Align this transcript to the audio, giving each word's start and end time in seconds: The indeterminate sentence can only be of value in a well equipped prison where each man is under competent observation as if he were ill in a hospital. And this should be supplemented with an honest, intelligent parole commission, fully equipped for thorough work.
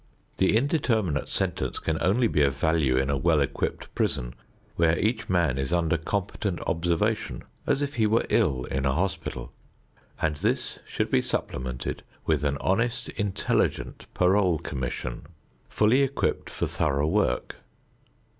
The 0.37 0.57
indeterminate 0.57 1.29
sentence 1.29 1.77
can 1.77 1.99
only 2.01 2.25
be 2.27 2.41
of 2.41 2.55
value 2.55 2.97
in 2.97 3.11
a 3.11 3.17
well 3.19 3.39
equipped 3.39 3.93
prison 3.93 4.33
where 4.75 4.97
each 4.97 5.29
man 5.29 5.59
is 5.59 5.71
under 5.71 5.95
competent 5.95 6.59
observation 6.61 7.43
as 7.67 7.83
if 7.83 7.97
he 7.97 8.07
were 8.07 8.25
ill 8.29 8.63
in 8.65 8.87
a 8.87 8.93
hospital. 8.93 9.51
And 10.19 10.37
this 10.37 10.79
should 10.87 11.11
be 11.11 11.21
supplemented 11.21 12.01
with 12.25 12.43
an 12.43 12.57
honest, 12.61 13.09
intelligent 13.09 14.07
parole 14.15 14.57
commission, 14.57 15.27
fully 15.69 16.01
equipped 16.01 16.49
for 16.49 16.65
thorough 16.65 17.05
work. 17.07 17.57